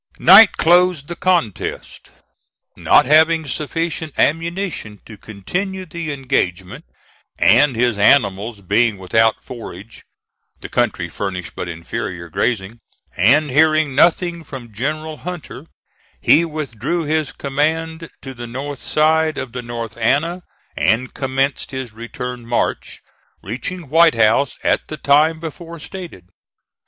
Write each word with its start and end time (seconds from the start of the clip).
Night 0.17 0.57
closed 0.57 1.07
the 1.09 1.15
contest. 1.15 2.09
Not 2.75 3.05
having 3.05 3.45
sufficient 3.45 4.17
ammunition 4.17 4.99
to 5.05 5.15
continue 5.15 5.85
the 5.85 6.11
engagement, 6.11 6.85
and 7.37 7.75
his 7.75 7.99
animals 7.99 8.61
being 8.61 8.97
without 8.97 9.43
forage 9.43 10.01
(the 10.59 10.69
country 10.69 11.07
furnishing 11.07 11.51
but 11.55 11.69
inferior 11.69 12.29
grazing), 12.29 12.79
and 13.15 13.51
hearing 13.51 13.93
nothing 13.93 14.43
from 14.43 14.73
General 14.73 15.17
Hunter, 15.17 15.67
he 16.19 16.45
withdrew 16.45 17.03
his 17.03 17.31
command 17.31 18.09
to 18.23 18.33
the 18.33 18.47
north 18.47 18.81
side 18.81 19.37
of 19.37 19.51
the 19.51 19.61
North 19.61 19.95
Anna, 19.97 20.41
and 20.75 21.13
commenced 21.13 21.69
his 21.69 21.91
return 21.93 22.47
march, 22.47 23.03
reaching 23.43 23.87
White 23.87 24.15
House 24.15 24.57
at 24.63 24.87
the 24.87 24.97
time 24.97 25.39
before 25.39 25.77
stated. 25.77 26.25